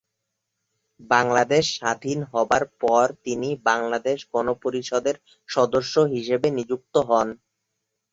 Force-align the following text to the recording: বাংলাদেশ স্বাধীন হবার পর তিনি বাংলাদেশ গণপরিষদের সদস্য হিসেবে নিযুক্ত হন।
বাংলাদেশ 1.09 1.65
স্বাধীন 1.77 2.19
হবার 2.31 2.63
পর 2.81 3.05
তিনি 3.25 3.49
বাংলাদেশ 3.65 4.19
গণপরিষদের 4.33 5.15
সদস্য 5.49 5.95
হিসেবে 6.13 6.47
নিযুক্ত 6.57 6.95
হন। 7.09 7.27